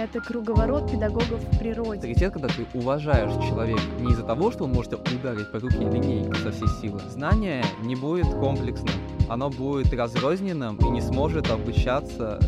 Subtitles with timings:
[0.00, 1.98] Это круговорот педагогов в природе.
[1.98, 6.36] Авторитет, когда ты уважаешь человека не из-за того, что он может ударить по руке линейкой
[6.36, 7.00] со всей силы.
[7.00, 8.94] Знание не будет комплексным,
[9.28, 12.40] оно будет разрозненным и не сможет обучаться,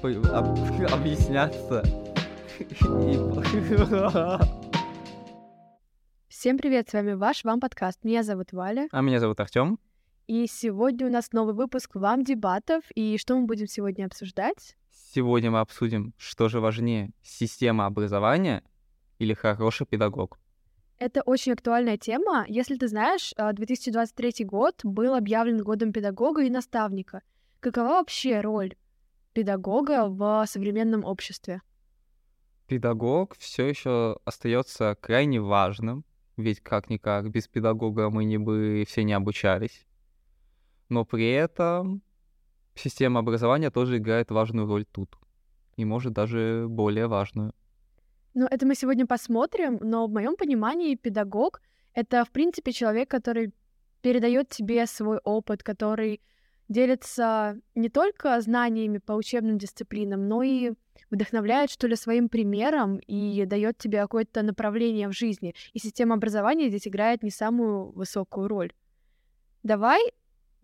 [0.00, 0.12] об,
[0.92, 1.82] объясняться.
[6.28, 8.04] Всем привет, с вами ваш Вам подкаст.
[8.04, 8.86] Меня зовут Валя.
[8.92, 9.80] А меня зовут Артем.
[10.28, 12.84] И сегодня у нас новый выпуск Вам дебатов.
[12.94, 14.76] И что мы будем сегодня обсуждать?
[15.16, 18.62] Сегодня мы обсудим, что же важнее, система образования
[19.18, 20.38] или хороший педагог.
[20.98, 22.44] Это очень актуальная тема.
[22.48, 27.22] Если ты знаешь, 2023 а, год был объявлен годом педагога и наставника.
[27.60, 28.74] Какова вообще роль
[29.32, 31.62] педагога в современном обществе?
[32.66, 36.04] Педагог все еще остается крайне важным,
[36.36, 39.86] ведь как-никак без педагога мы не бы все не обучались.
[40.90, 42.02] Но при этом
[42.76, 45.16] система образования тоже играет важную роль тут.
[45.76, 47.52] И может даже более важную.
[48.34, 51.60] Ну, это мы сегодня посмотрим, но в моем понимании педагог—
[51.94, 53.52] это, в принципе, человек, который
[54.02, 56.20] передает тебе свой опыт, который
[56.68, 60.72] делится не только знаниями по учебным дисциплинам, но и
[61.10, 65.54] вдохновляет, что ли, своим примером и дает тебе какое-то направление в жизни.
[65.72, 68.72] И система образования здесь играет не самую высокую роль.
[69.62, 70.00] Давай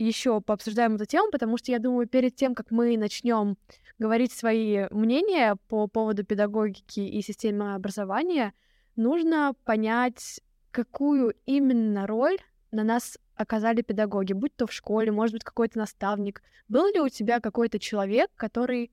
[0.03, 3.57] еще пообсуждаем эту тему, потому что я думаю, перед тем, как мы начнем
[3.99, 8.53] говорить свои мнения по поводу педагогики и системы образования,
[8.97, 12.39] нужно понять, какую именно роль
[12.71, 16.43] на нас оказали педагоги, будь то в школе, может быть, какой-то наставник.
[16.69, 18.91] Был ли у тебя какой-то человек, который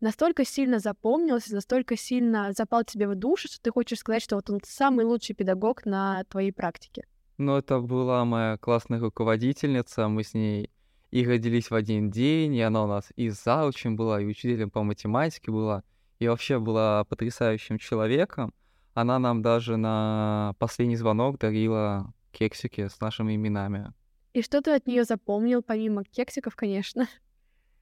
[0.00, 4.50] настолько сильно запомнился, настолько сильно запал тебе в душу, что ты хочешь сказать, что вот
[4.50, 7.04] он самый лучший педагог на твоей практике?
[7.36, 10.70] Ну, это была моя классная руководительница, мы с ней
[11.10, 14.82] и родились в один день, и она у нас и заучим была, и учителем по
[14.82, 15.82] математике была,
[16.18, 18.52] и вообще была потрясающим человеком.
[18.94, 23.92] Она нам даже на последний звонок дарила кексики с нашими именами.
[24.32, 27.08] И что ты от нее запомнил, помимо кексиков, конечно?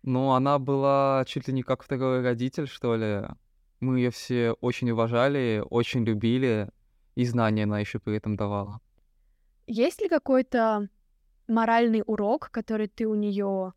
[0.05, 3.23] Ну, она была чуть ли не как второй родитель, что ли.
[3.79, 6.71] Мы ее все очень уважали, очень любили,
[7.15, 8.81] и знания она еще при этом давала.
[9.67, 10.89] Есть ли какой-то
[11.49, 13.75] моральный урок, который ты у нее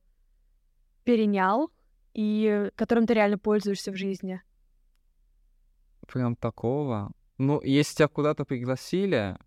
[1.03, 1.72] перенял
[2.13, 4.41] и которым ты реально пользуешься в жизни?
[6.07, 7.12] Прям такого.
[7.38, 9.38] Ну, если тебя куда-то пригласили,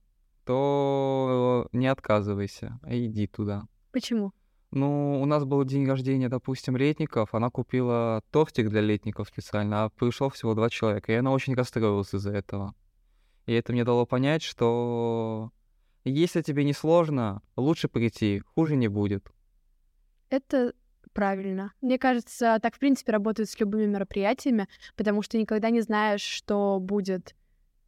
[0.45, 3.67] то не отказывайся, а иди туда.
[3.93, 4.33] Почему?
[4.71, 9.89] Ну, у нас был день рождения, допустим, летников, она купила тортик для летников специально, а
[9.89, 12.75] пришло всего два человека, и она очень расстроилась из-за этого.
[13.47, 15.51] И это мне дало понять, что
[16.05, 19.31] если тебе не сложно, лучше прийти, хуже не будет.
[20.31, 20.75] Это
[21.13, 21.73] правильно.
[21.81, 26.79] Мне кажется, так, в принципе, работают с любыми мероприятиями, потому что никогда не знаешь, что
[26.81, 27.35] будет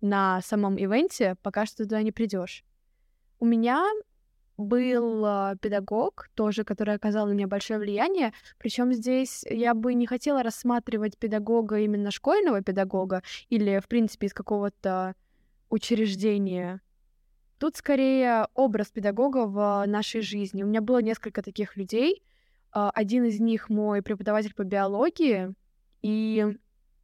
[0.00, 2.65] на самом ивенте, пока что туда не придешь.
[3.38, 3.84] У меня
[4.56, 8.32] был э, педагог, тоже, который оказал на меня большое влияние.
[8.59, 14.34] Причем здесь я бы не хотела рассматривать педагога именно школьного педагога или, в принципе, из
[14.34, 15.15] какого-то
[15.70, 16.81] учреждения
[17.60, 20.62] Тут скорее образ педагога в нашей жизни.
[20.62, 22.22] У меня было несколько таких людей.
[22.72, 25.54] А, один из них мой преподаватель по биологии,
[26.00, 26.56] и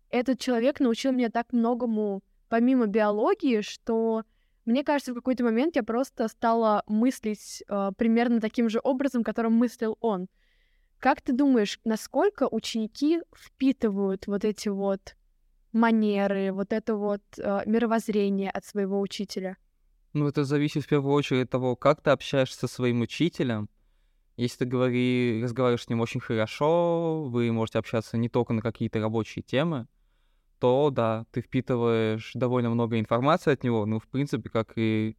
[0.09, 4.22] этот человек научил меня так многому помимо биологии, что
[4.65, 9.53] мне кажется, в какой-то момент я просто стала мыслить э, примерно таким же образом, которым
[9.53, 10.27] мыслил он.
[10.99, 15.16] Как ты думаешь, насколько ученики впитывают вот эти вот
[15.72, 19.59] манеры, вот это вот э, мировоззрение от своего учителя?
[20.16, 23.69] Ну, это зависит в первую очередь от того, как ты общаешься со своим учителем.
[24.38, 28.99] Если ты говори, разговариваешь с ним очень хорошо, вы можете общаться не только на какие-то
[28.99, 29.87] рабочие темы,
[30.59, 35.19] то да, ты впитываешь довольно много информации от него, ну, в принципе, как и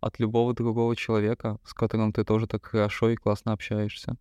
[0.00, 4.18] от любого другого человека, с которым ты тоже так хорошо и классно общаешься.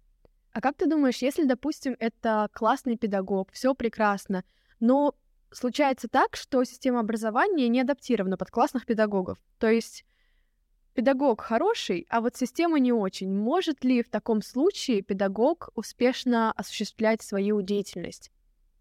[0.53, 4.46] А как ты думаешь, если, допустим, это классный педагог, все прекрасно,
[4.79, 5.14] но
[5.55, 9.37] случается так, что система образования не адаптирована под классных педагогов.
[9.57, 10.05] То есть
[10.93, 13.34] педагог хороший, а вот система не очень.
[13.34, 18.31] Может ли в таком случае педагог успешно осуществлять свою деятельность?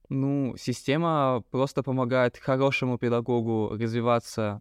[0.09, 4.61] Ну, система просто помогает хорошему педагогу развиваться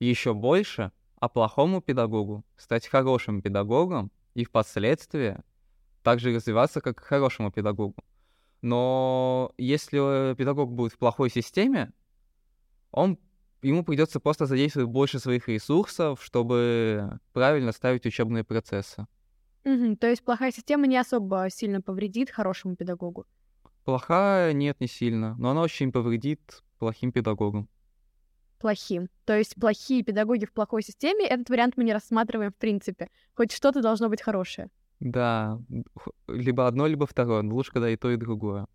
[0.00, 0.90] еще больше,
[1.20, 5.38] а плохому педагогу стать хорошим педагогом и впоследствии
[6.02, 7.94] также развиваться как хорошему педагогу.
[8.62, 11.92] Но если педагог будет в плохой системе,
[12.92, 13.18] он,
[13.60, 19.06] ему придется просто задействовать больше своих ресурсов, чтобы правильно ставить учебные процессы.
[19.64, 23.26] Угу, то есть плохая система не особо сильно повредит хорошему педагогу.
[23.84, 24.52] Плохая?
[24.52, 25.34] Нет, не сильно.
[25.38, 27.68] Но она очень повредит плохим педагогам.
[28.58, 29.08] Плохим.
[29.24, 33.08] То есть плохие педагоги в плохой системе, этот вариант мы не рассматриваем в принципе.
[33.34, 34.68] Хоть что-то должно быть хорошее.
[35.02, 35.58] Да,
[36.28, 37.42] либо одно, либо второе.
[37.42, 38.66] Но лучше, когда и то, и другое.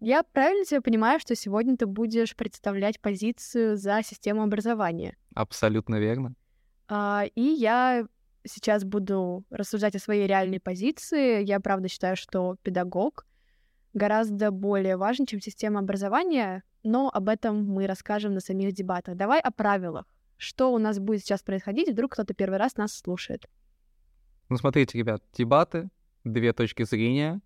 [0.00, 5.16] Я правильно тебя понимаю, что сегодня ты будешь представлять позицию за систему образования?
[5.34, 6.34] Абсолютно верно.
[6.88, 8.06] А, и я
[8.46, 11.44] сейчас буду рассуждать о своей реальной позиции.
[11.44, 13.26] Я правда считаю, что педагог
[13.92, 19.16] гораздо более важен, чем система образования, но об этом мы расскажем на самих дебатах.
[19.16, 20.06] Давай о правилах.
[20.38, 23.46] Что у нас будет сейчас происходить, вдруг кто-то первый раз нас слушает.
[24.48, 25.88] Ну, смотрите, ребят, дебаты,
[26.24, 27.40] две точки зрения.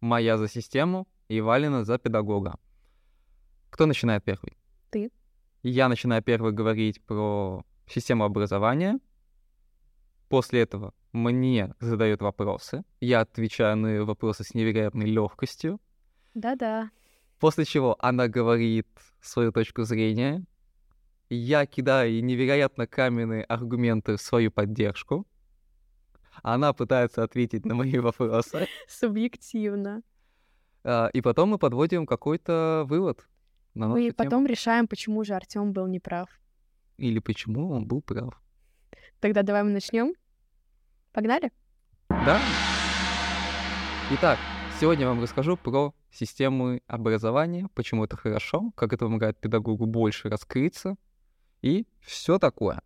[0.00, 2.58] Моя за систему и Валина за педагога.
[3.70, 4.56] Кто начинает первый?
[4.90, 5.10] Ты.
[5.62, 9.00] Я начинаю первый говорить про систему образования.
[10.28, 12.84] После этого мне задают вопросы.
[13.00, 15.80] Я отвечаю на вопросы с невероятной легкостью.
[16.34, 16.90] Да-да.
[17.40, 18.88] После чего она говорит
[19.20, 20.44] свою точку зрения.
[21.30, 25.26] Я кидаю невероятно каменные аргументы в свою поддержку.
[26.42, 28.66] Она пытается ответить на мои вопросы.
[28.88, 30.02] Субъективно.
[30.82, 33.26] А, И потом мы подводим какой-то вывод
[33.74, 34.14] на Мы тему.
[34.16, 36.28] потом решаем, почему же Артем был неправ.
[36.96, 38.40] Или почему он был прав.
[39.20, 40.14] Тогда давай мы начнем.
[41.12, 41.50] Погнали?
[42.08, 42.40] Да?
[44.12, 44.38] Итак,
[44.78, 50.28] сегодня я вам расскажу про системы образования, почему это хорошо, как это помогает педагогу больше
[50.28, 50.96] раскрыться
[51.62, 52.82] и все такое.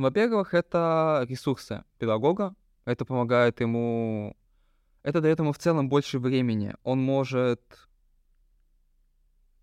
[0.00, 2.54] Во-первых, это ресурсы педагога.
[2.86, 4.34] Это помогает ему...
[5.02, 6.74] Это дает ему в целом больше времени.
[6.82, 7.60] Он может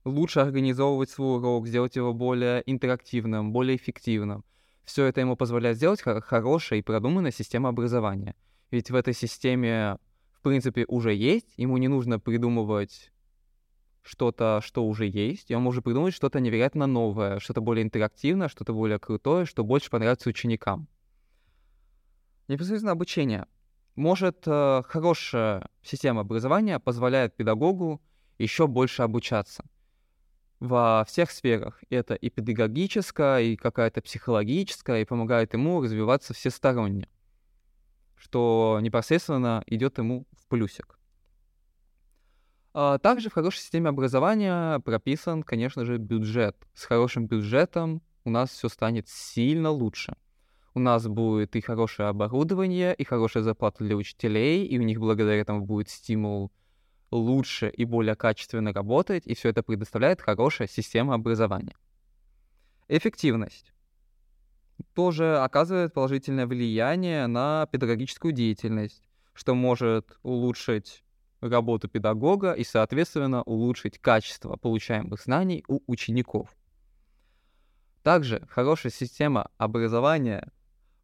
[0.06, 4.46] лучше организовывать свой урок, сделать его более интерактивным, более эффективным.
[4.84, 8.36] Все это ему позволяет сделать хо- хорошая и продуманная система образования.
[8.72, 9.98] Ведь в этой системе,
[10.32, 13.12] в принципе, уже есть, ему не нужно придумывать
[14.08, 18.74] что-то, что уже есть, и он может придумать что-то невероятно новое, что-то более интерактивное, что-то
[18.74, 20.88] более крутое, что больше понравится ученикам.
[22.48, 23.48] Непосредственно обучение.
[23.96, 28.02] Может, э, хорошая система образования позволяет педагогу
[28.38, 29.66] еще больше обучаться
[30.60, 31.84] во всех сферах.
[31.90, 37.10] Это и педагогическая, и какая-то психологическая, и помогает ему развиваться всесторонне,
[38.16, 40.98] что непосредственно идет ему в плюсик.
[42.80, 46.56] А Также в хорошей системе образования прописан, конечно же, бюджет.
[46.76, 50.16] С хорошим бюджетом у нас все станет сильно лучше.
[50.76, 55.42] У нас будет и хорошее оборудование, и хорошая зарплата для учителей, и у них благодаря
[55.42, 56.52] этому будет стимул
[57.10, 61.76] лучше и более качественно работать, и все это предоставляет хорошая система образования.
[62.90, 63.74] Эффективность
[64.94, 71.04] тоже оказывает положительное влияние на педагогическую деятельность, что может улучшить
[71.42, 76.56] работу педагога и, соответственно, улучшить качество получаемых знаний у учеников.
[78.04, 80.52] Также хорошая система образования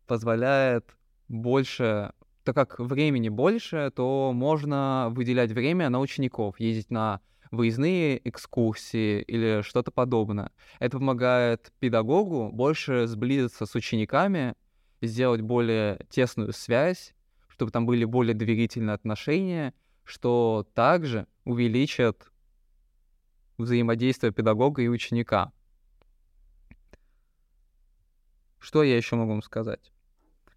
[0.08, 0.96] позволяет
[1.28, 2.14] больше
[2.44, 7.22] так как времени больше, то можно выделять время на учеников, ездить на
[7.52, 10.52] выездные экскурсии или что-то подобное.
[10.80, 14.56] Это помогает педагогу больше сблизиться с учениками,
[15.02, 17.14] сделать более тесную связь,
[17.48, 22.32] чтобы там были более доверительные отношения, что также увеличит
[23.58, 25.52] взаимодействие педагога и ученика.
[28.60, 29.92] Что я еще могу вам сказать?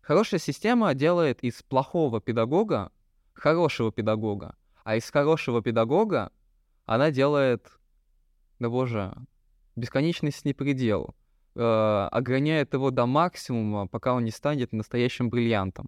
[0.01, 2.93] Хорошая система делает из плохого педагога
[3.33, 6.31] хорошего педагога, а из хорошего педагога
[6.85, 7.67] она делает,
[8.61, 9.13] да боже,
[10.45, 11.15] не предел,
[11.57, 15.87] э, ограняет его до максимума, пока он не станет настоящим бриллиантом.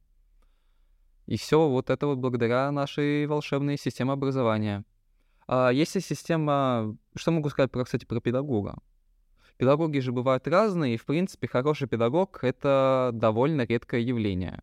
[1.29, 4.87] И все вот это вот благодаря нашей волшебной системе образования.
[5.47, 6.97] А если система...
[7.15, 8.79] Что могу сказать, про, кстати, про педагога?
[9.59, 14.63] Педагоги же бывают разные, и, в принципе, хороший педагог— это довольно редкое явление.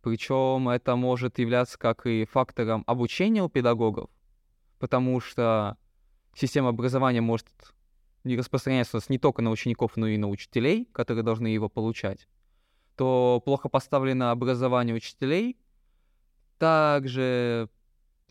[0.00, 4.08] Причем это может являться как и фактором обучения у педагогов,
[4.78, 5.76] потому что
[6.32, 7.48] система образования может
[8.22, 12.28] не распространяться не только на учеников, но и на учителей, которые должны его получать,
[12.94, 15.56] то плохо поставленное образование учителей
[16.58, 17.68] также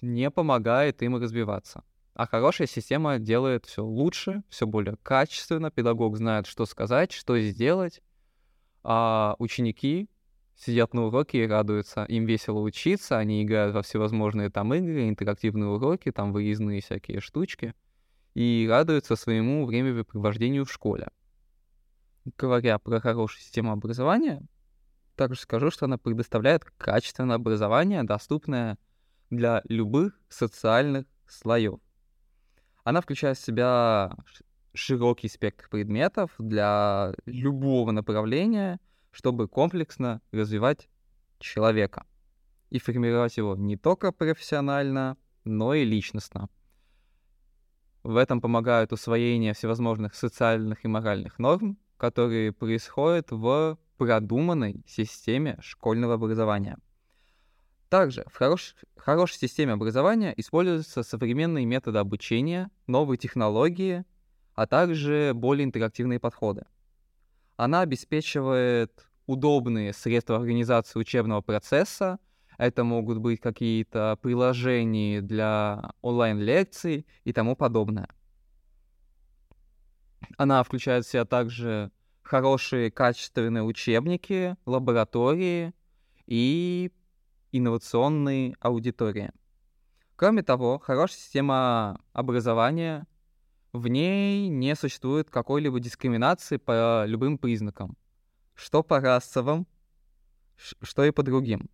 [0.01, 1.83] не помогает им развиваться.
[2.13, 5.69] А хорошая система делает все лучше, все более качественно.
[5.69, 8.01] Педагог знает, что сказать, что сделать.
[8.83, 10.09] А ученики
[10.55, 12.05] сидят на уроке и радуются.
[12.05, 17.75] Им весело учиться, они играют во всевозможные там игры, интерактивные уроки, там выездные всякие штучки.
[18.33, 21.09] И радуются своему времяпрепровождению в школе.
[22.37, 24.41] Говоря про хорошую систему образования,
[25.17, 28.77] также скажу, что она предоставляет качественное образование, доступное
[29.29, 31.79] для любых социальных слоев.
[32.83, 34.15] Она включает в себя
[34.73, 38.79] широкий спектр предметов для любого направления,
[39.11, 40.87] чтобы комплексно развивать
[41.39, 42.05] человека
[42.69, 46.49] и формировать его не только профессионально, но и личностно.
[48.03, 56.15] В этом помогают усвоение всевозможных социальных и моральных норм, которые происходят в продуманной системе школьного
[56.15, 56.77] образования.
[57.89, 58.75] Также в хорош...
[58.95, 64.03] хорошей системе образования используются современные методы обучения, новые технологии,
[64.55, 66.65] а также более интерактивные подходы.
[67.55, 72.19] Она обеспечивает удобные средства организации учебного процесса.
[72.57, 78.09] Это могут быть какие-то приложения для онлайн-лекций и тому подобное.
[80.37, 81.91] Она включает в себя также
[82.27, 85.73] хорошие качественные учебники, лаборатории
[86.25, 86.91] и
[87.51, 89.31] инновационные аудитории.
[90.15, 93.07] Кроме того, хорошая система образования,
[93.73, 97.95] в ней не существует какой-либо дискриминации по любым признакам
[98.57, 99.67] что по расовым,
[100.57, 101.69] что и по другим.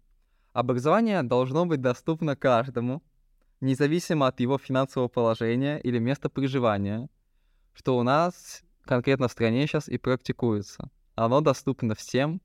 [0.52, 3.02] Образование должно быть доступно каждому,
[3.62, 7.10] независимо от его финансового положения или места проживания,
[7.74, 10.90] что у нас конкретно в стране сейчас и практикуется.
[11.16, 12.42] Оно доступно всем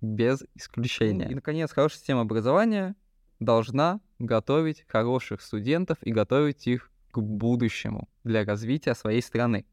[0.00, 1.28] без исключения.
[1.30, 2.94] И, наконец, хорошая система образования
[3.40, 9.66] должна готовить хороших студентов и готовить их к будущему для развития своей страны.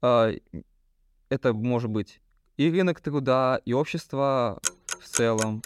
[0.00, 0.30] А,
[1.28, 2.20] это может быть
[2.56, 5.62] и рынок труда, и общество в целом.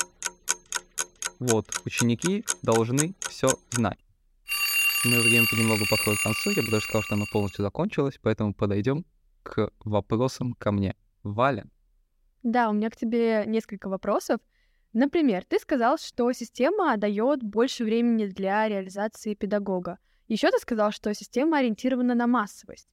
[1.38, 3.99] Вот, ученики должны все знать.
[5.05, 8.55] Мое время понемногу подходит к концу, я бы даже сказал, что оно полностью закончилось, поэтому
[8.55, 9.05] подойдем
[9.47, 10.95] к вопросам ко мне.
[11.23, 11.67] Валя.
[12.43, 14.41] Да, у меня к тебе несколько вопросов.
[14.93, 19.99] Например, ты сказал, что система дает больше времени для реализации педагога.
[20.29, 22.88] Еще ты сказал, что система ориентирована на массовость.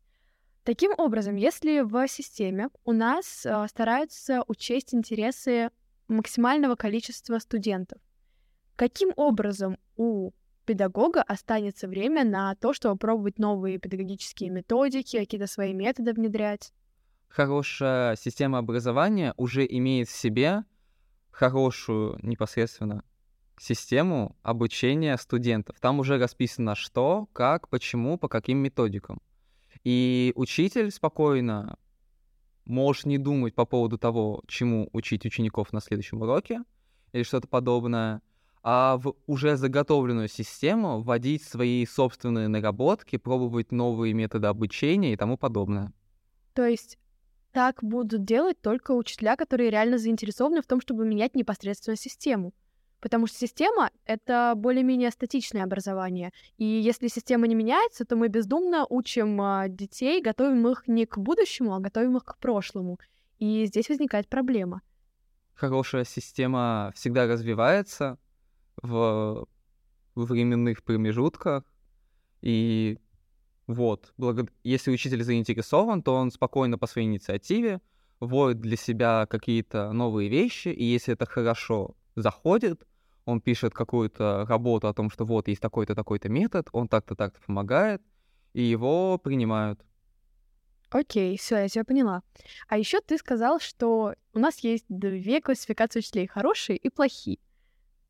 [0.64, 5.70] Таким образом, если в системе у нас э, стараются учесть интересы
[6.08, 8.00] максимального количества студентов,
[8.76, 10.32] каким образом у
[10.66, 16.74] педагога останется время на то, чтобы пробовать новые педагогические методики, какие-то свои методы внедрять?
[17.28, 20.64] Хорошая система образования уже имеет в себе
[21.32, 23.04] хорошую непосредственно
[23.60, 25.80] систему обучения студентов.
[25.80, 29.22] Там уже расписано что, как, почему, по каким методикам.
[29.84, 31.78] И учитель спокойно
[32.66, 36.62] может не думать по поводу того, чему учить учеников на следующем уроке
[37.12, 38.22] или что-то подобное,
[38.64, 45.38] а в уже заготовленную систему вводить свои собственные наработки, пробовать новые методы обучения и тому
[45.38, 45.92] подобное.
[46.54, 46.98] То есть
[47.52, 52.54] так будут делать только учителя, которые реально заинтересованы в том, чтобы менять непосредственно систему.
[53.02, 56.32] Потому что система— это более-менее статичное образование.
[56.58, 61.18] И если система не меняется, то мы бездумно учим а, детей, готовим их не к
[61.18, 62.98] будущему, а готовим их к прошлому.
[63.40, 64.82] И здесь возникает проблема.
[65.54, 68.18] Хорошая система всегда развивается
[68.84, 69.48] в
[70.16, 71.64] временных промежутках.
[72.42, 73.00] И
[73.66, 74.48] вот, благо...
[74.64, 77.82] если учитель заинтересован, то он спокойно по своей инициативе
[78.20, 82.86] вводит для себя какие-то новые вещи, и если это хорошо заходит,
[83.26, 87.40] он пишет какую-то работу о том, что вот есть такой-то, такой-то метод, он так-то, так-то
[87.46, 88.02] помогает,
[88.54, 89.84] и его принимают.
[90.90, 92.22] Окей, все, я тебя поняла.
[92.68, 97.40] А еще ты сказал, что у нас есть две классификации учителей, хорошие и плохие.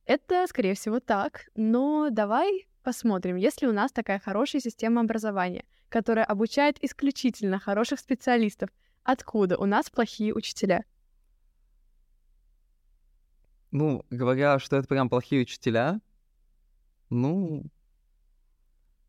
[0.05, 6.25] Это, скорее всего, так, но давай посмотрим, если у нас такая хорошая система образования, которая
[6.25, 8.69] обучает исключительно хороших специалистов,
[9.03, 10.83] откуда у нас плохие учителя?
[13.71, 15.99] Ну, говоря, что это прям плохие учителя,
[17.09, 17.65] ну,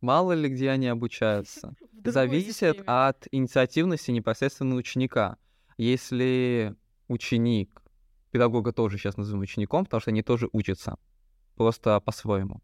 [0.00, 1.74] мало ли где они обучаются.
[2.04, 5.38] Зависит от инициативности непосредственно ученика.
[5.76, 6.74] Если
[7.08, 7.82] ученик,
[8.34, 10.96] педагога тоже сейчас назовем учеником, потому что они тоже учатся,
[11.54, 12.60] просто по-своему.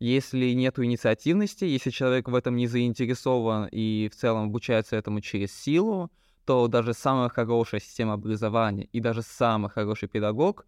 [0.00, 5.54] Если нет инициативности, если человек в этом не заинтересован и в целом обучается этому через
[5.54, 6.10] силу,
[6.44, 10.66] то даже самая хорошая система образования и даже самый хороший педагог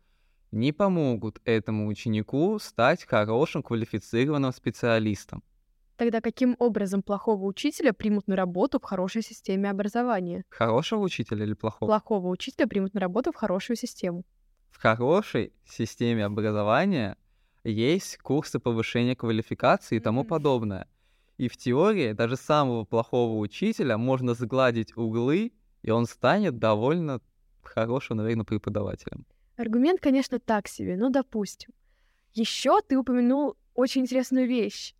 [0.52, 5.43] не помогут этому ученику стать хорошим квалифицированным специалистом.
[6.00, 10.45] Тогда каким образом плохого учителя примут на работу в хорошей системе образования?
[10.49, 11.90] Хорошего учителя или плохого?
[11.90, 14.25] Плохого учителя примут на работу в хорошую систему.
[14.71, 17.19] В хорошей системе образования
[17.64, 20.28] есть курсы повышения квалификации и тому mm-hmm.
[20.28, 20.88] подобное.
[21.37, 25.52] И в теории даже самого плохого учителя можно загладить углы
[25.83, 27.21] и он станет довольно
[27.62, 29.26] хорошим, наверное, преподавателем.
[29.59, 31.75] Аргумент, конечно, так себе, но допустим.
[32.33, 34.95] Еще ты упомянул очень интересную вещь.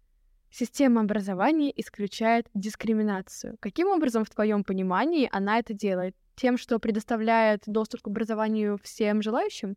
[0.51, 3.57] Система образования исключает дискриминацию.
[3.61, 6.17] Каким образом, в твоем понимании, она это делает?
[6.35, 9.77] Тем, что предоставляет доступ к образованию всем желающим?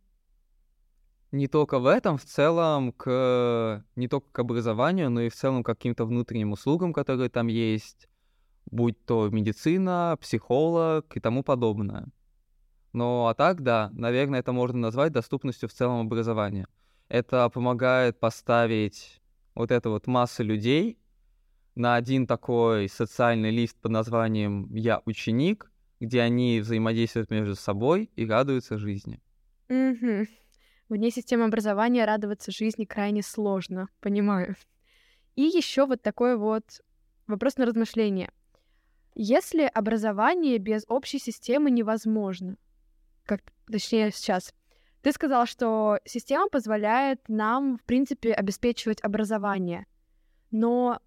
[1.32, 3.84] Не только в этом, в целом, к...
[3.96, 8.08] не только к образованию, но и в целом к каким-то внутренним услугам, которые там есть,
[8.66, 12.08] будь то медицина, психолог и тому подобное.
[12.94, 16.68] Но а так, да, наверное, это можно назвать доступностью в целом образования.
[17.10, 19.23] Это помогает поставить
[19.56, 20.98] вот эту вот массу людей
[21.76, 28.28] на один такой социальный лист под названием «Я ученик», где они взаимодействуют между собой и
[28.28, 29.22] радуются жизни.
[29.70, 30.28] Угу.
[30.90, 34.56] Вне системы образования радоваться жизни крайне сложно, понимаю.
[35.36, 36.82] И еще вот такой вот
[37.26, 38.32] вопрос на размышление.
[39.16, 42.58] Если образование без общей системы невозможно,
[43.26, 44.54] как точнее сейчас,
[45.04, 49.86] ты сказал, что система позволяет нам, в принципе, обеспечивать образование.
[50.50, 51.00] Но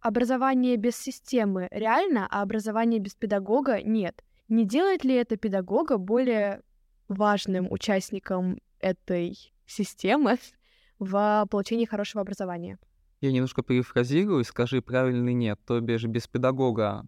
[0.00, 4.24] образование без системы реально, а образование без педагога нет.
[4.48, 6.62] Не делает ли это педагога более
[7.08, 10.38] важным участником этой системы
[10.98, 12.78] в получении хорошего образования?
[13.20, 17.06] Я немножко перефразирую, скажи правильный нет, то бишь без педагога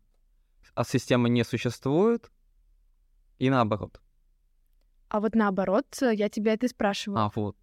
[0.77, 2.31] а система не существует,
[3.39, 3.99] и наоборот.
[5.09, 7.19] А вот наоборот, я тебя это спрашиваю.
[7.19, 7.57] А, вот.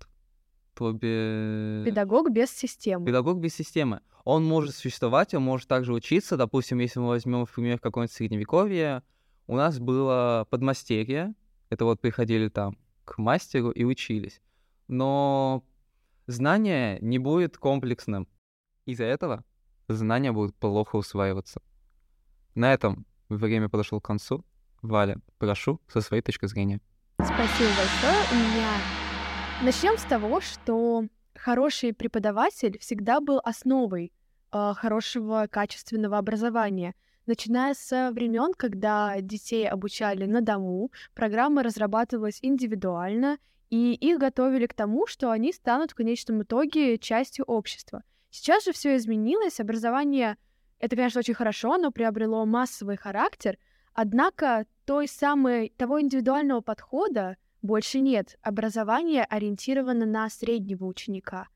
[0.76, 1.84] То бе...
[1.86, 3.06] Педагог без системы.
[3.06, 4.02] Педагог без системы.
[4.24, 6.38] Он может существовать, он может также учиться.
[6.38, 9.04] Допустим, если мы возьмем, например, какое-нибудь средневековье,
[9.48, 11.36] у нас было подмастерье.
[11.70, 14.42] Это вот приходили там к мастеру и учились.
[14.88, 15.64] Но
[16.28, 18.28] знание не будет комплексным.
[18.86, 19.44] Из-за этого
[19.88, 21.62] знания будут плохо усваиваться.
[22.56, 24.46] На этом время подошло к концу.
[24.82, 26.80] Валя, прошу со своей точки зрения.
[27.26, 28.24] Спасибо большое.
[28.32, 28.70] У меня...
[29.64, 34.12] Начнем с того, что хороший преподаватель всегда был основой
[34.52, 36.96] э, хорошего качественного образования.
[37.26, 43.38] Начиная с времен, когда детей обучали на дому, программа разрабатывалась индивидуально,
[43.70, 48.04] и их готовили к тому, что они станут в конечном итоге частью общества.
[48.32, 50.38] Сейчас же все изменилось, образование
[50.84, 53.58] это, конечно, очень хорошо, но приобрело массовый характер,
[53.94, 58.38] однако той самой, того индивидуального подхода больше нет.
[58.42, 61.48] Образование ориентировано на среднего ученика.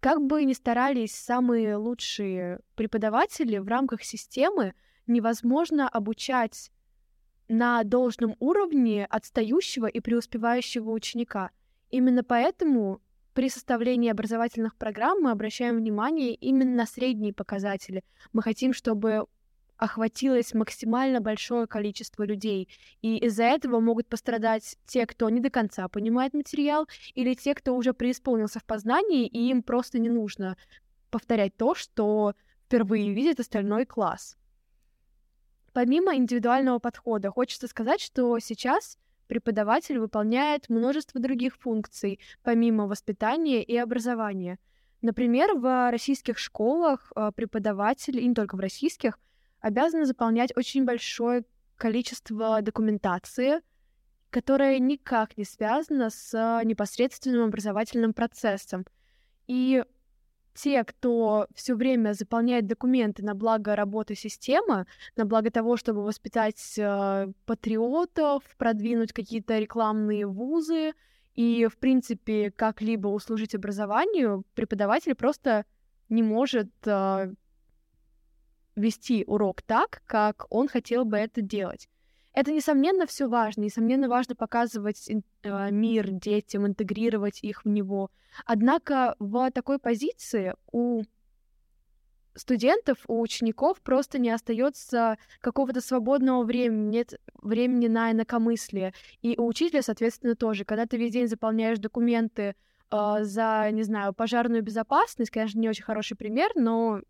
[0.00, 4.74] Как бы ни старались самые лучшие преподаватели в рамках системы,
[5.06, 6.70] невозможно обучать
[7.48, 11.50] на должном уровне отстающего и преуспевающего ученика.
[11.90, 13.02] Именно поэтому
[13.34, 18.04] при составлении образовательных программ мы обращаем внимание именно на средние показатели.
[18.32, 19.26] Мы хотим, чтобы
[19.80, 22.68] охватилось максимально большое количество людей.
[23.00, 27.74] И из-за этого могут пострадать те, кто не до конца понимает материал, или те, кто
[27.74, 30.56] уже преисполнился в познании, и им просто не нужно
[31.10, 32.34] повторять то, что
[32.66, 34.36] впервые видит остальной класс.
[35.72, 43.76] Помимо индивидуального подхода, хочется сказать, что сейчас преподаватель выполняет множество других функций, помимо воспитания и
[43.76, 44.58] образования.
[45.00, 49.18] Например, в российских школах а, преподаватель, и не только в российских,
[49.60, 51.44] обязаны заполнять очень большое
[51.76, 53.60] количество документации,
[54.30, 58.86] которая никак не связана с непосредственным образовательным процессом.
[59.46, 59.82] И
[60.54, 66.74] те, кто все время заполняет документы на благо работы системы, на благо того, чтобы воспитать
[66.76, 70.92] э, патриотов, продвинуть какие-то рекламные вузы
[71.34, 75.64] и, в принципе, как-либо услужить образованию, преподаватель просто
[76.08, 77.32] не может э,
[78.80, 81.88] вести урок так, как он хотел бы это делать.
[82.32, 83.62] Это, несомненно, все важно.
[83.62, 88.10] Несомненно, важно показывать э, мир детям, интегрировать их в него.
[88.44, 91.02] Однако в такой позиции у
[92.34, 98.94] студентов, у учеников просто не остается какого-то свободного времени, нет времени на инакомыслие.
[99.22, 100.64] И у учителя, соответственно, тоже.
[100.64, 102.54] Когда ты весь день заполняешь документы
[102.92, 107.00] э, за, не знаю, пожарную безопасность, конечно, не очень хороший пример, но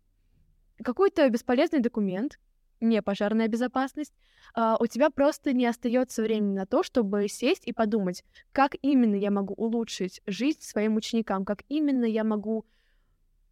[0.83, 2.39] какой-то бесполезный документ,
[2.81, 4.13] не пожарная безопасность,
[4.53, 9.15] а, у тебя просто не остается времени на то, чтобы сесть и подумать, как именно
[9.15, 12.65] я могу улучшить жизнь своим ученикам, как именно я могу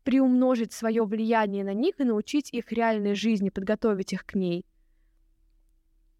[0.03, 4.65] приумножить свое влияние на них и научить их реальной жизни, подготовить их к ней.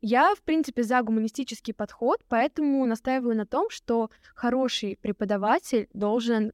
[0.02, 6.54] Я, в принципе, за гуманистический подход, поэтому настаиваю на том, что хороший преподаватель должен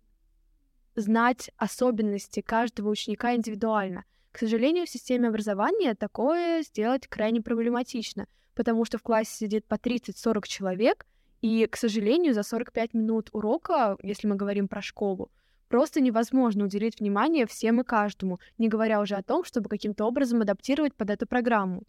[0.95, 8.83] знать особенности каждого ученика индивидуально— к сожалению, в системе образования такое сделать крайне проблематично, потому
[8.83, 11.05] что в классе сидит по 30-40 человек,
[11.41, 15.31] и, к сожалению, за 45 минут урока, если мы говорим про школу,
[15.69, 20.41] Просто невозможно уделить внимание всем и каждому, не говоря уже о том, чтобы каким-то образом
[20.41, 21.83] адаптировать под эту программу.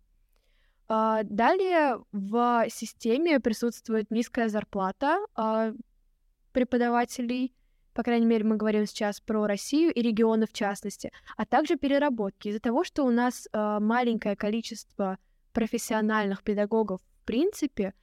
[0.88, 5.72] А, далее в системе присутствует низкая зарплата а,
[6.52, 7.52] преподавателей,
[7.96, 12.48] по крайней мере, мы говорим сейчас про Россию и регионы в частности, а также переработки.
[12.48, 15.18] Из-за того, что у нас а, маленькое количество
[15.54, 17.94] профессиональных педагогов в принципе,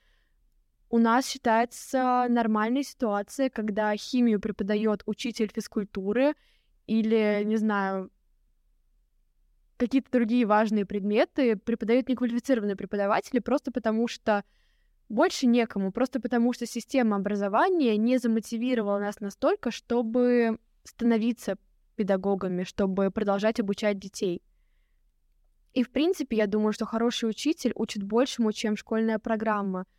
[0.90, 6.34] у нас считается нормальной ситуацией, когда химию преподает учитель физкультуры
[6.88, 8.10] или, не знаю,
[9.78, 14.44] какие-то другие важные предметы преподают неквалифицированные преподаватели просто потому, что
[15.14, 21.58] больше некому, просто потому что система образования не замотивировала нас настолько, чтобы становиться
[21.96, 24.42] педагогами, чтобы продолжать обучать детей.
[25.74, 29.86] И, в принципе, я думаю, что хороший учитель учит большему, чем школьная программа—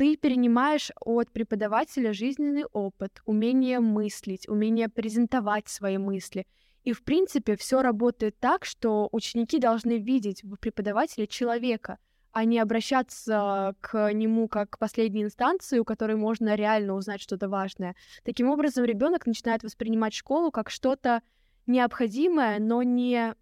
[0.00, 6.46] ты перенимаешь от преподавателя жизненный опыт, умение мыслить, умение презентовать свои мысли.
[6.84, 11.98] И, в принципе, все работает так, что ученики должны видеть в преподавателе человека,
[12.32, 17.48] а не обращаться к нему как к последней инстанции, у которой можно реально узнать что-то
[17.48, 17.96] важное.
[18.24, 21.22] Таким образом, ребенок начинает воспринимать школу как что-то
[21.66, 23.34] необходимое, но не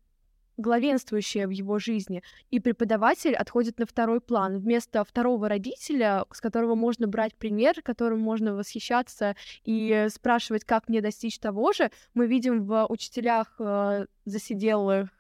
[0.59, 4.59] главенствующее в его жизни, и преподаватель отходит на второй план.
[4.59, 11.01] Вместо второго родителя, с которого можно брать пример, которым можно восхищаться и спрашивать, как мне
[11.01, 15.11] достичь того же, мы видим в учителях э, засиделых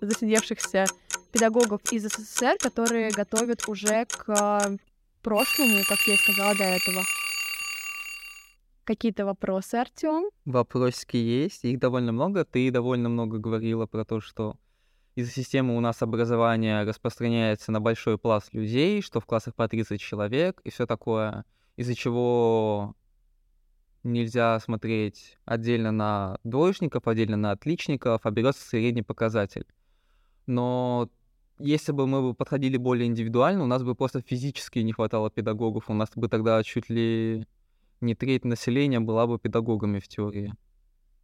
[0.00, 0.86] засидевшихся
[1.34, 4.78] педагогов из СССР, которые готовят уже к
[5.20, 7.02] прошлому, как я и сказала до этого.
[8.84, 10.30] Какие-то вопросы, Артём?
[10.44, 12.44] Вопросики есть, их довольно много.
[12.44, 14.56] Ты довольно много говорила про то, что
[15.16, 20.00] из-за системы у нас образование распространяется на большой пласт людей, что в классах по 30
[20.00, 21.44] человек и все такое,
[21.76, 22.94] из-за чего
[24.02, 29.66] нельзя смотреть отдельно на двоечников, отдельно на отличников, а берется средний показатель.
[30.46, 31.08] Но
[31.58, 35.88] если бы мы бы подходили более индивидуально, у нас бы просто физически не хватало педагогов,
[35.88, 37.46] у нас бы тогда чуть ли
[38.00, 40.54] не треть населения была бы педагогами в теории.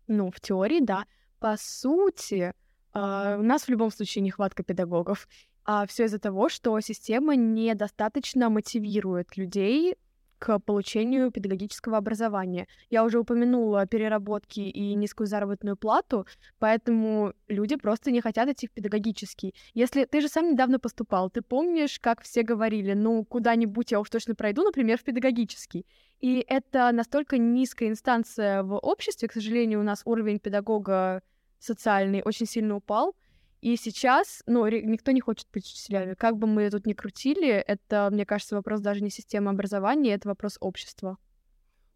[0.06, 1.06] Ну, в теории, да.
[1.38, 2.52] По сути,
[2.94, 5.28] э, у нас в любом случае нехватка педагогов.
[5.64, 9.96] А все из-за того, что система недостаточно мотивирует людей
[10.40, 12.66] к получению педагогического образования.
[12.88, 16.26] Я уже упомянула переработки и низкую заработную плату,
[16.58, 19.54] поэтому люди просто не хотят идти в педагогический.
[19.74, 24.08] Если ты же сам недавно поступал, ты помнишь, как все говорили, ну, куда-нибудь я уж
[24.08, 25.86] точно пройду, например, в педагогический.
[26.20, 31.22] И это настолько низкая инстанция в обществе, к сожалению, у нас уровень педагога
[31.58, 33.14] социальный очень сильно упал,
[33.60, 36.14] и сейчас, ну, никто не хочет быть учителями.
[36.14, 40.28] Как бы мы тут ни крутили, это, мне кажется, вопрос даже не системы образования, это
[40.28, 41.18] вопрос общества.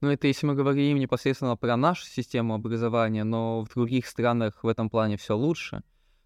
[0.01, 4.69] Ну, это если мы говорим непосредственно про нашу систему образования, но в других странах в
[4.69, 5.83] этом плане все лучше.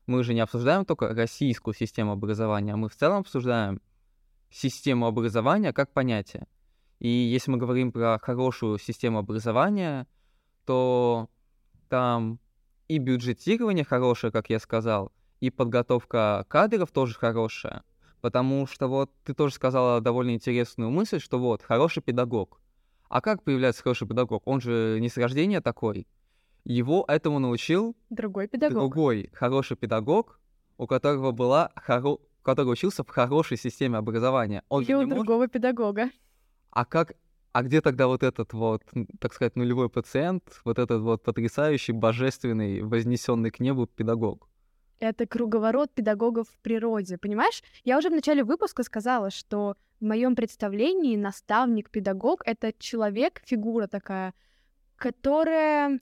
[0.06, 3.80] Мы же не обсуждаем только российскую систему образования, а мы в целом обсуждаем
[4.50, 6.48] систему образования как понятие.
[6.98, 10.08] И если мы говорим про хорошую систему образования,
[10.64, 11.28] то
[11.88, 12.40] там
[12.88, 17.84] и бюджетирование хорошее, как я сказал, и подготовка кадров тоже хорошая,
[18.20, 22.60] потому что вот ты тоже сказала довольно интересную мысль, что вот хороший педагог.
[23.08, 24.42] А как появляется хороший педагог?
[24.46, 26.06] Он же не с рождения такой.
[26.64, 28.78] Его этому научил другой педагог.
[28.78, 30.38] Другой хороший педагог,
[30.76, 32.18] у которого была хоро...
[32.42, 34.62] который учился в хорошей системе образования.
[34.68, 35.52] Он Или у другого может...
[35.52, 36.10] педагога.
[36.70, 37.14] А как
[37.52, 38.82] а где тогда вот этот вот,
[39.18, 44.48] так сказать, нулевой пациент, вот этот вот потрясающий, божественный, вознесенный к небу педагог?
[45.00, 47.18] Это круговорот педагогов в природе.
[47.18, 53.42] Понимаешь, я уже в начале выпуска сказала, что в моем представлении наставник, педагог— это человек,
[53.44, 54.34] фигура такая,
[54.96, 56.00] которая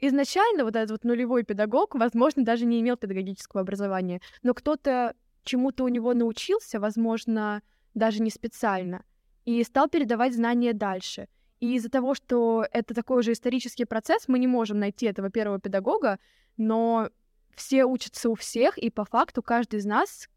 [0.00, 5.84] изначально вот этот вот нулевой педагог, возможно, даже не имел педагогического образования, но кто-то чему-то
[5.84, 7.62] у него научился, возможно,
[7.94, 9.04] даже не специально,
[9.44, 11.28] и стал передавать знания дальше.
[11.60, 15.60] И из-за того, что это такой уже исторический процесс, мы не можем найти этого первого
[15.60, 16.18] педагога,
[16.56, 17.08] но
[17.54, 20.28] все учатся у всех, и по факту каждый из нас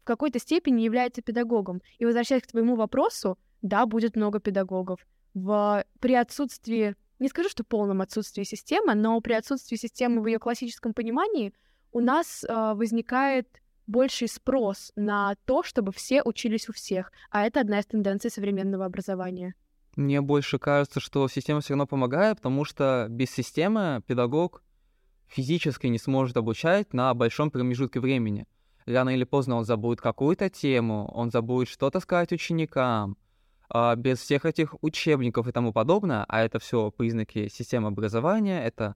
[0.00, 1.82] в какой-то степени является педагогом.
[1.98, 5.06] И возвращаясь к твоему вопросу, да, будет много педагогов.
[5.34, 10.38] В, при отсутствии, не скажу, что полном отсутствии системы, но при отсутствии системы в ее
[10.38, 11.52] классическом понимании
[11.92, 13.48] у нас э, возникает
[13.86, 17.12] больший спрос на то, чтобы все учились у всех.
[17.30, 19.54] А это одна из тенденций современного образования.
[19.96, 24.62] Мне больше кажется, что система все равно помогает, потому что без системы педагог
[25.28, 28.46] физически не сможет обучать на большом промежутке времени.
[28.86, 33.16] Рано или поздно он забудет какую-то тему, он забудет что-то сказать ученикам,
[33.68, 38.94] а, без всех этих учебников и тому подобное, а это все признаки системы образования, это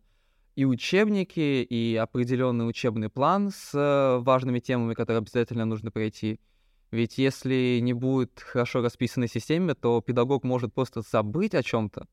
[0.55, 6.39] и учебники, и определенный учебный план с э, важными темами, которые обязательно нужно пройти.
[6.91, 12.07] Ведь если не будет хорошо расписанной системе, то педагог может просто забыть о чем-то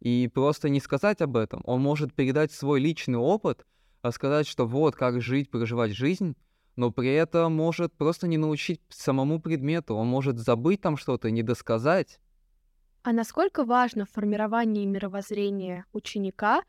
[0.00, 1.62] и просто не сказать об этом.
[1.64, 3.66] Он может передать свой личный опыт,
[4.02, 6.36] рассказать, что вот как жить, проживать жизнь,
[6.76, 9.94] но при этом может просто не научить самому предмету.
[9.94, 12.18] Он может забыть там что-то, не досказать.
[13.02, 16.62] А насколько важно в формировании мировоззрения ученика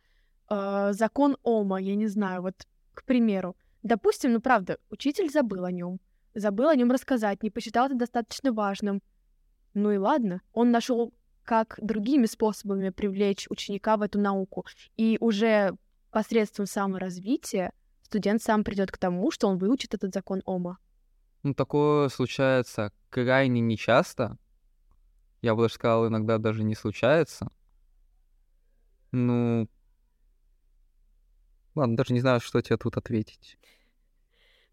[0.49, 5.71] э, закон Ома, я не знаю, вот, к примеру, допустим, ну правда, учитель забыл о
[5.71, 5.99] нем,
[6.33, 9.01] забыл о нем рассказать, не посчитал это достаточно важным.
[9.73, 11.13] Ну и ладно, он нашел
[11.43, 14.65] как другими способами привлечь ученика в эту науку.
[14.97, 15.75] И уже
[16.12, 17.71] посредством саморазвития
[18.04, 20.77] студент сам придет к тому, что он выучит этот закон Ома.
[21.43, 24.38] Ну, такое случается крайне нечасто.
[25.41, 27.51] Я бы даже сказал, иногда даже не случается.
[29.12, 29.67] Ну,
[31.73, 33.58] ладно, даже не знаю, что тебе тут ответить.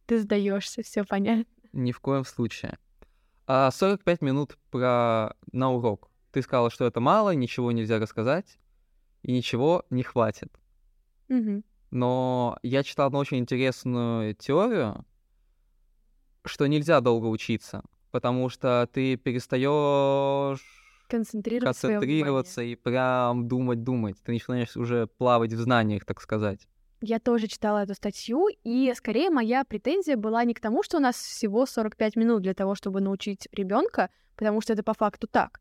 [0.06, 1.46] Ты сдаешься, все понятно.
[1.72, 2.78] Ни в коем случае.
[3.46, 6.10] А 45 минут про на урок.
[6.32, 8.58] Ты сказала, что это мало, ничего нельзя рассказать,
[9.22, 10.52] и ничего не хватит.
[11.28, 11.62] Угу.
[11.90, 15.04] Но я читал одну очень интересную теорию,
[16.44, 20.60] что нельзя долго учиться, потому что ты перестаешь
[21.08, 24.16] концентрироваться, концентрироваться и прям думать, думать.
[24.22, 26.68] Ты начинаешь уже плавать в знаниях, так сказать.
[27.00, 31.00] Я тоже читала эту статью, и скорее моя претензия была не к тому, что у
[31.00, 35.60] нас всего 45 минут для того, чтобы научить ребенка, потому что это по факту так.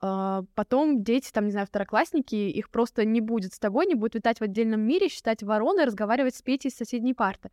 [0.00, 4.14] А, потом дети, там, не знаю, второклассники, их просто не будет с тобой, не будет
[4.14, 7.50] витать в отдельном мире, считать вороной, разговаривать с Петей из соседней парты.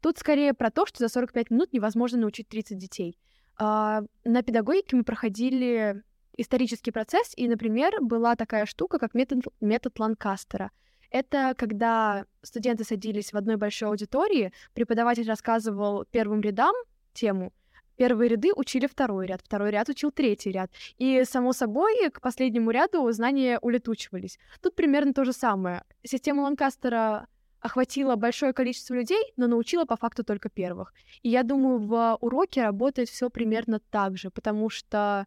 [0.00, 3.18] Тут скорее про то, что за 45 минут невозможно научить 30 детей.
[3.56, 6.02] А, на педагогике мы проходили
[6.36, 10.70] исторический процесс, и, например, была такая штука, как метод, метод Ланкастера—
[11.10, 16.74] это когда студенты садились в одной большой аудитории, преподаватель рассказывал первым рядам
[17.14, 17.52] тему,
[17.98, 20.70] Первые ряды учили второй ряд, второй ряд учил третий ряд.
[20.98, 24.38] И, само собой, к последнему ряду знания улетучивались.
[24.62, 25.82] Тут примерно то же самое.
[26.04, 27.26] Система Ланкастера
[27.60, 30.94] охватила большое количество людей, но научила по факту только первых.
[31.22, 35.26] И я думаю, в уроке работает все примерно так же, потому что,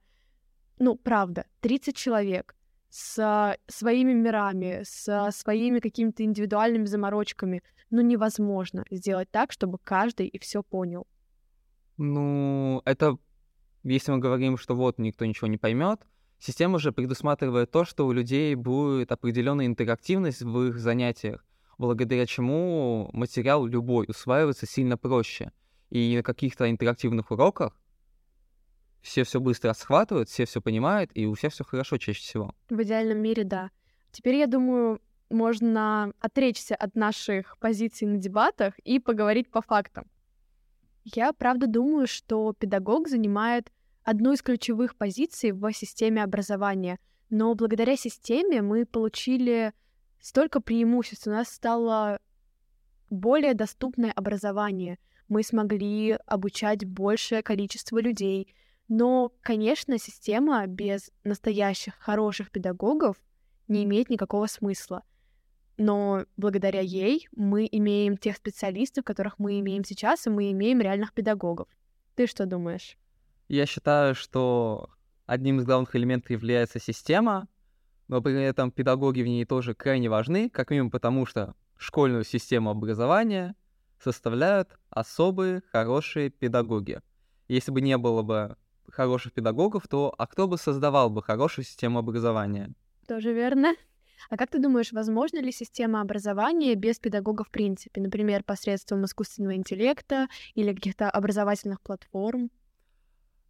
[0.80, 2.56] ну, правда, 30 человек
[2.90, 7.64] с своими мирами, с своими какими-то индивидуальными заморочками.
[7.90, 11.06] Ну, невозможно сделать так, чтобы каждый и все понял.
[11.98, 13.18] Ну, это
[13.84, 16.02] если мы говорим, что вот никто ничего не поймет,
[16.40, 21.44] система же предусматривает то, что у людей будет определенная интерактивность в их занятиях,
[21.78, 25.52] благодаря чему материал любой усваивается сильно проще.
[25.90, 27.76] И на каких-то интерактивных уроках
[29.02, 32.56] все все быстро схватывают, все все понимают, и у всех все хорошо чаще всего.
[32.70, 33.72] В идеальном мире, да.
[34.12, 40.06] Теперь, я думаю, можно отречься от наших позиций на дебатах и поговорить по фактам.
[41.04, 43.72] Я правда думаю, что педагог занимает
[44.04, 49.74] одну из ключевых позиций в системе образования, но благодаря системе мы получили
[50.20, 51.28] столько преимуществ.
[51.28, 52.20] У нас стало
[53.10, 55.00] более доступное образование.
[55.28, 58.54] Мы смогли обучать большее количество людей,
[58.88, 63.16] но, конечно, система без настоящих хороших педагогов
[63.68, 65.04] не имеет никакого смысла.
[65.82, 71.12] Но благодаря ей мы имеем тех специалистов, которых мы имеем сейчас, и мы имеем реальных
[71.12, 71.68] педагогов.
[72.14, 73.00] Ты что думаешь?
[73.48, 74.92] Я считаю, что
[75.26, 77.48] одним из главных элементов является система,
[78.08, 82.70] но при этом педагоги в ней тоже крайне важны, как минимум потому, что школьную систему
[82.70, 83.56] образования
[83.98, 87.02] составляют особые хорошие педагоги.
[87.48, 88.56] Если бы не было бы
[88.88, 92.72] хороших педагогов, то а кто бы создавал бы хорошую систему образования?
[93.08, 93.74] Тоже верно.
[94.30, 99.56] А как ты думаешь, возможно ли система образования без педагога в принципе, например, посредством искусственного
[99.56, 102.52] интеллекта или каких-то образовательных платформ?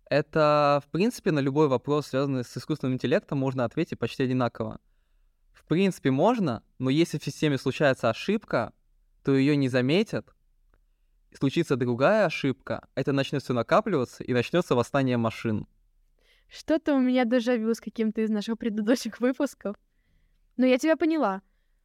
[0.10, 4.79] Это, в принципе, на любой вопрос, связанный с искусственным интеллектом, можно ответить почти одинаково.
[5.53, 8.73] В принципе, можно, но если в системе случается ошибка,
[9.23, 10.34] то ее не заметят,
[11.34, 15.67] случится другая ошибка, это начнет все накапливаться и начнется восстание машин.
[16.49, 19.77] Что-то у меня дежавю с каким-то из наших предыдущих выпусков.
[20.58, 21.42] Но я тебя поняла.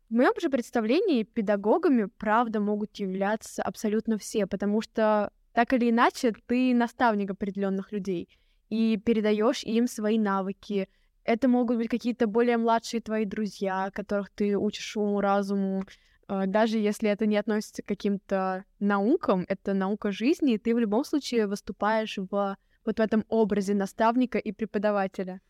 [0.09, 6.33] В моем же представлении педагогами, правда, могут являться абсолютно все, потому что так или иначе
[6.47, 8.29] ты наставник определенных людей
[8.69, 10.89] и передаешь им свои навыки.
[11.25, 15.85] Это могут быть какие-то более младшие твои друзья, которых ты учишь уму, разуму,
[16.29, 20.79] а, даже если это не относится к каким-то наукам, это наука жизни, и ты в
[20.79, 25.41] любом случае выступаешь в вот в этом образе наставника и преподавателя.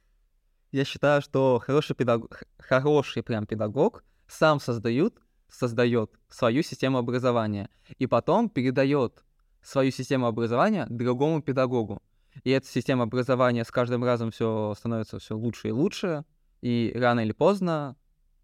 [0.77, 5.15] Я считаю, что хороший педагог, хороший прям педагог сам создает,
[5.49, 9.25] создает свою систему образования и потом передает
[9.63, 12.03] свою систему образования другому педагогу.
[12.45, 16.27] И эта система образования с каждым разом все становится все лучше и лучше,
[16.61, 17.97] и рано или поздно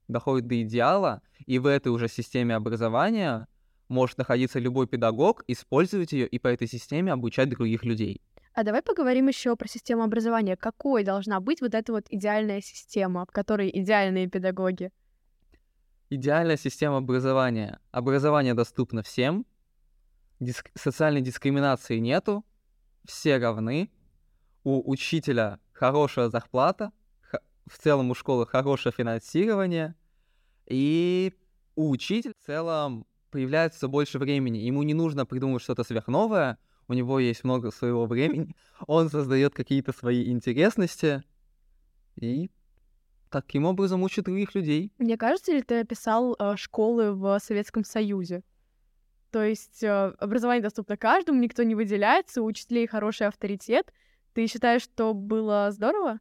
[0.09, 3.47] доходит до идеала, и в этой уже системе образования
[3.89, 8.23] может находиться любой педагог, использовать ее и по этой системе обучать других людей.
[8.55, 10.57] А давай поговорим еще про систему образования.
[10.57, 14.91] Какой должна быть вот эта вот идеальная система, в которой идеальные педагоги?
[16.11, 17.81] Идеальная система образования.
[17.91, 19.47] Образование доступно всем,
[20.41, 20.71] диск...
[20.75, 22.45] социальной дискриминации нету,
[23.07, 23.91] все равны,
[24.65, 26.93] у учителя хорошая зарплата,
[27.67, 29.95] в целом у школы хорошее финансирование,
[30.67, 31.33] и
[31.75, 34.59] у учителя в целом появляется больше времени.
[34.59, 38.55] Ему не нужно придумывать что-то сверхновое, у него есть много своего времени,
[38.87, 41.23] он создает какие-то свои интересности
[42.17, 42.51] и
[43.31, 44.93] таким образом учит других людей.
[44.99, 48.43] Мне кажется, ли ты описал э, школы в Советском Союзе?
[49.31, 53.93] То есть э, образование доступно каждому, никто не выделяется, у учителей хороший авторитет.
[54.35, 56.21] Ты считаешь, что было здорово?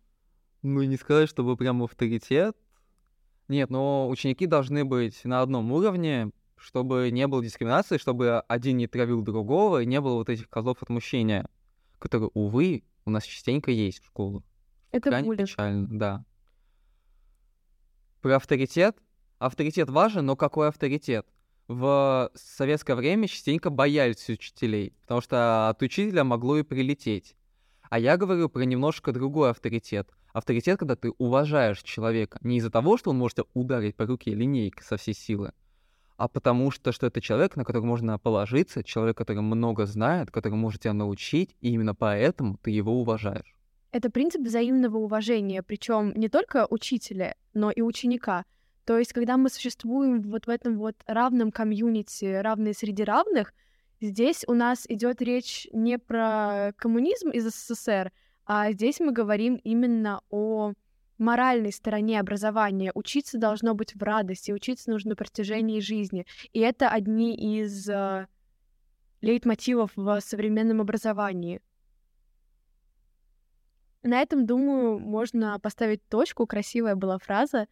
[0.62, 2.56] Ну, не сказать, чтобы прям авторитет.
[3.50, 8.88] Нет, но ученики должны быть на одном уровне, чтобы не было дискриминации, чтобы один не
[8.88, 11.47] травил другого, и не было вот этих козлов отмущения,
[12.00, 14.43] которые, увы, у нас частенько есть в школах.
[14.91, 15.50] Это Крайне буллинг.
[15.50, 16.26] печально, да.
[18.21, 18.97] Про авторитет.
[19.39, 21.26] Авторитет важен, но какой авторитет?
[21.67, 27.36] В советское время частенько боялись учителей, потому что от учителя могло и прилететь.
[27.89, 30.12] А я говорю про немножко другой авторитет.
[30.34, 32.38] Авторитет, когда ты уважаешь человека.
[32.41, 35.54] Не из-за того, что он может ударить по руке линейкой со всей силы,
[36.21, 40.53] а потому что, что это человек, на которого можно положиться, человек, который много знает, который
[40.53, 43.55] может тебя научить, и именно поэтому ты его уважаешь.
[43.91, 48.45] Это принцип взаимного уважения, причем не только учителя, но и ученика.
[48.86, 53.51] То есть, когда мы существуем вот в этом вот равном комьюнити, равные среди равных,
[53.99, 58.12] здесь у нас идет речь не про коммунизм из СССР,
[58.45, 60.73] а здесь мы говорим именно о
[61.21, 62.91] моральной стороне образования.
[62.93, 66.25] Учиться должно быть в радости, учиться нужно на протяжении жизни.
[66.51, 68.27] И это одни из э,
[69.21, 71.62] лейтмотивов в современном образовании.
[74.03, 76.47] На этом, думаю, можно поставить точку.
[76.47, 77.67] Красивая была фраза.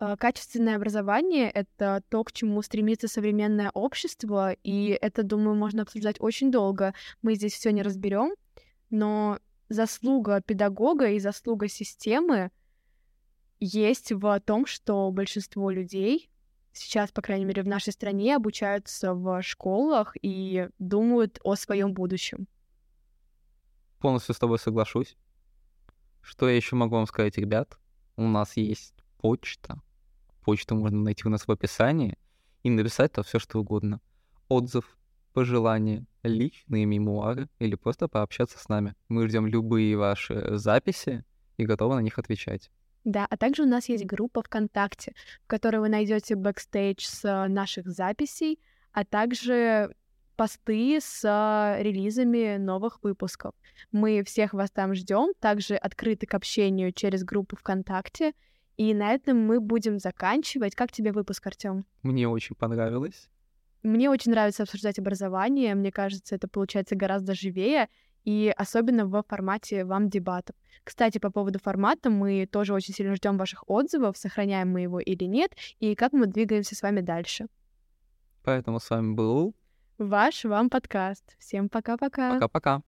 [0.00, 6.16] Э, Качественное образование— это то, к чему стремится современное общество, и это, думаю, можно обсуждать
[6.18, 6.94] очень долго.
[7.22, 8.34] Мы здесь все не разберем,
[8.88, 12.50] но заслуга педагога и заслуга системы
[13.60, 16.30] есть в том, что большинство людей
[16.72, 22.46] сейчас, по крайней мере, в нашей стране обучаются в школах и думают о своем будущем.
[23.98, 25.16] Полностью с тобой соглашусь.
[26.20, 27.78] Что я еще могу вам сказать, ребят?
[28.16, 29.80] У нас есть почта.
[30.42, 32.18] Почту можно найти у нас в описании
[32.62, 34.00] и написать то все, что угодно.
[34.48, 34.96] Отзыв,
[35.32, 38.94] пожелания, личные мемуары или просто пообщаться с нами.
[39.08, 41.24] Мы ждем любые ваши записи
[41.56, 42.70] и готовы на них отвечать.
[43.06, 45.14] Да, а также у нас есть группа ВКонтакте,
[45.44, 48.58] в которой вы найдете бэкстейдж с наших записей,
[48.90, 49.94] а также
[50.34, 51.22] посты с
[51.78, 53.54] релизами новых выпусков.
[53.92, 58.32] Мы всех вас там ждем, также открыты к общению через группу ВКонтакте.
[58.76, 60.74] И на этом мы будем заканчивать.
[60.74, 61.86] Как тебе выпуск, Артем?
[62.02, 63.28] Мне очень понравилось.
[63.84, 65.76] Мне очень нравится обсуждать образование.
[65.76, 67.88] Мне кажется, это получается гораздо живее
[68.26, 70.54] и особенно в формате вам дебатов.
[70.84, 75.24] Кстати, по поводу формата мы тоже очень сильно ждем ваших отзывов, сохраняем мы его или
[75.24, 77.46] нет, и как мы двигаемся с вами дальше.
[78.42, 79.54] Поэтому с вами был
[79.98, 81.36] Ваш вам подкаст.
[81.38, 82.34] Всем пока-пока.
[82.34, 82.82] Пока-пока.